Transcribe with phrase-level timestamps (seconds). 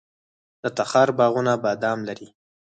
[0.61, 2.27] د تخار باغونه بادام لري.